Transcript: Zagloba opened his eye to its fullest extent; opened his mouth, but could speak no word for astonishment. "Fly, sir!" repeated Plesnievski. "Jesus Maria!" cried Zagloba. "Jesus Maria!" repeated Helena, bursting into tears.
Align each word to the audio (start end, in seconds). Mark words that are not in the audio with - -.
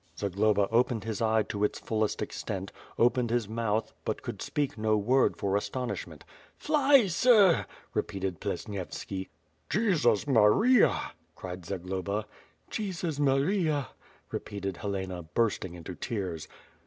Zagloba 0.17 0.67
opened 0.71 1.03
his 1.03 1.21
eye 1.21 1.43
to 1.43 1.63
its 1.63 1.77
fullest 1.77 2.23
extent; 2.23 2.71
opened 2.97 3.29
his 3.29 3.47
mouth, 3.47 3.93
but 4.03 4.23
could 4.23 4.41
speak 4.41 4.75
no 4.75 4.97
word 4.97 5.37
for 5.37 5.55
astonishment. 5.55 6.25
"Fly, 6.57 7.05
sir!" 7.05 7.67
repeated 7.93 8.39
Plesnievski. 8.39 9.29
"Jesus 9.69 10.25
Maria!" 10.25 11.11
cried 11.35 11.67
Zagloba. 11.67 12.25
"Jesus 12.71 13.19
Maria!" 13.19 13.89
repeated 14.31 14.77
Helena, 14.77 15.21
bursting 15.21 15.75
into 15.75 15.93
tears. 15.93 16.47